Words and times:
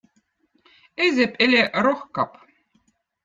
Eezep 1.03 1.33
õli 1.45 1.61
rohkap. 1.87 2.31